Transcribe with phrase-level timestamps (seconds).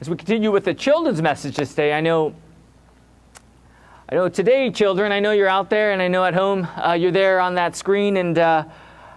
[0.00, 2.34] as we continue with the children's message this day, I know,
[4.10, 6.92] I know today, children, I know you're out there, and I know at home uh,
[6.92, 8.64] you're there on that screen, and uh,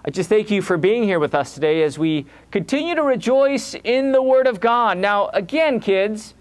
[0.06, 3.76] I just thank you for being here with us today as we continue to rejoice
[3.84, 4.98] in the Word of God.
[4.98, 6.34] Now, again, kids,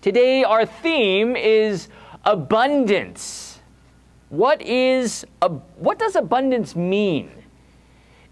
[0.00, 1.88] today our theme is
[2.24, 3.60] abundance.
[4.30, 5.26] What is
[5.76, 7.30] what does abundance mean?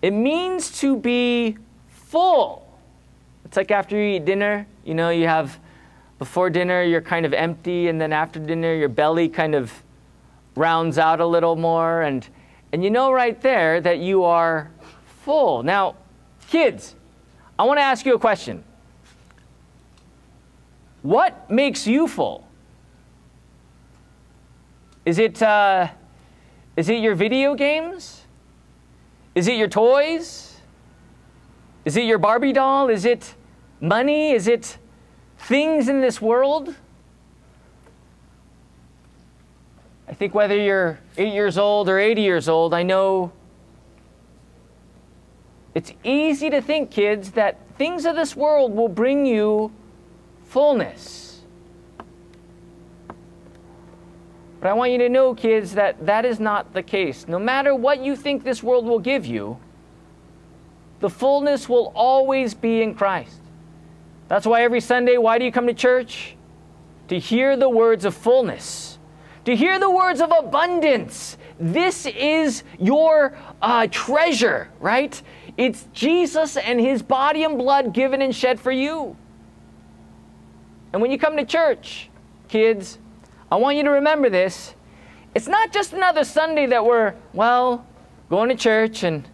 [0.01, 1.57] It means to be
[1.89, 2.67] full.
[3.47, 5.61] It's like after you eat dinner, you know, you have
[6.19, 9.73] before dinner you're kind of empty and then after dinner your belly kind of
[10.57, 12.27] rounds out a little more and
[12.73, 14.73] and you know right there that you are
[15.23, 15.63] full.
[15.63, 15.95] Now,
[16.49, 16.97] kids,
[17.57, 18.65] I want to ask you a question.
[21.03, 22.49] What makes you full?
[25.05, 25.89] Is it, uh,
[26.77, 28.23] is it your video games?
[29.37, 30.56] Is it your toys?
[31.87, 32.89] Is it your Barbie doll?
[32.89, 33.37] Is it
[33.81, 34.33] money?
[34.33, 34.77] Is it
[35.39, 36.75] things in this world?
[40.09, 43.31] I think whether you're eight years old or 80 years old, I know
[45.75, 49.71] it's easy to think, kids, that things of this world will bring you
[50.45, 51.43] fullness.
[54.61, 57.29] But I want you to know, kids, that that is not the case.
[57.29, 59.61] No matter what you think this world will give you,
[61.01, 63.41] the fullness will always be in Christ.
[64.29, 66.37] That's why every Sunday, why do you come to church?
[67.09, 68.99] To hear the words of fullness,
[69.45, 71.37] to hear the words of abundance.
[71.61, 75.21] This is your uh, treasure, right?
[75.57, 79.17] It's Jesus and his body and blood given and shed for you.
[80.93, 82.11] And when you come to church,
[82.49, 82.99] kids,
[83.51, 84.75] I want you to remember this.
[85.35, 87.87] It's not just another Sunday that we're, well,
[88.29, 89.29] going to church and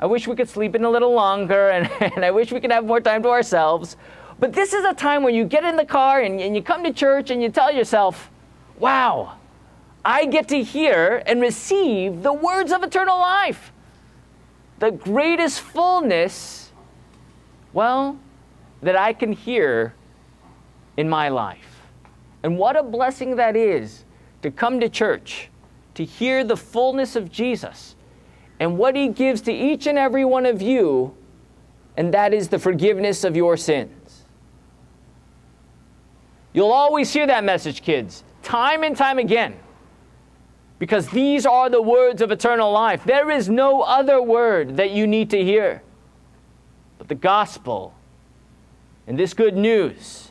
[0.00, 2.72] I wish we could sleep in a little longer and, and I wish we could
[2.72, 3.96] have more time to ourselves.
[4.38, 6.84] But this is a time when you get in the car and, and you come
[6.84, 8.30] to church and you tell yourself,
[8.78, 9.36] wow,
[10.04, 13.72] I get to hear and receive the words of eternal life.
[14.78, 16.70] The greatest fullness,
[17.72, 18.16] well,
[18.80, 19.94] that I can hear
[20.96, 21.82] in my life.
[22.44, 24.04] And what a blessing that is
[24.42, 25.48] to come to church,
[25.94, 27.96] to hear the fullness of Jesus
[28.60, 31.14] and what he gives to each and every one of you,
[31.96, 34.24] and that is the forgiveness of your sins.
[36.52, 39.56] You'll always hear that message, kids, time and time again.
[40.78, 43.02] Because these are the words of eternal life.
[43.04, 45.82] There is no other word that you need to hear.
[46.98, 47.94] But the gospel
[49.06, 50.30] and this good news,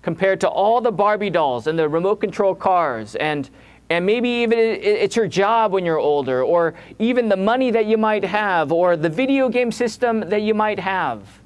[0.00, 3.50] compared to all the Barbie dolls and the remote control cars, and,
[3.90, 7.96] and maybe even it's your job when you're older, or even the money that you
[7.96, 11.40] might have, or the video game system that you might have.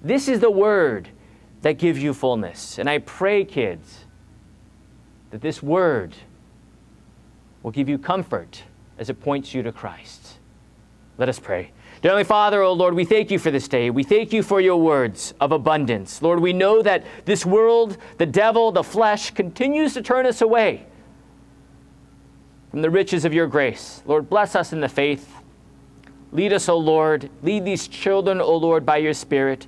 [0.00, 1.08] This is the word
[1.62, 2.78] that gives you fullness.
[2.78, 4.04] And I pray, kids,
[5.30, 6.14] that this word
[7.64, 8.62] will give you comfort
[8.96, 10.38] as it points you to Christ.
[11.18, 11.72] Let us pray.
[12.00, 13.90] Dear Heavenly Father, O oh Lord, we thank you for this day.
[13.90, 16.22] We thank you for your words of abundance.
[16.22, 20.86] Lord, we know that this world, the devil, the flesh, continues to turn us away
[22.70, 24.02] from the riches of your grace.
[24.06, 25.34] Lord, bless us in the faith.
[26.32, 27.30] Lead us, O Lord.
[27.42, 29.66] Lead these children, O Lord, by your Spirit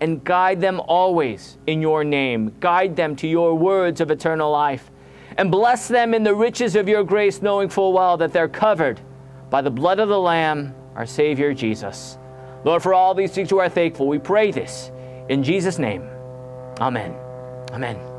[0.00, 2.54] and guide them always in your name.
[2.60, 4.90] Guide them to your words of eternal life.
[5.36, 9.00] And bless them in the riches of your grace, knowing full well that they're covered
[9.50, 12.18] by the blood of the Lamb, our Savior Jesus.
[12.64, 14.08] Lord, for all these things we are thankful.
[14.08, 14.90] We pray this
[15.28, 16.02] in Jesus' name.
[16.80, 17.14] Amen.
[17.72, 18.17] Amen.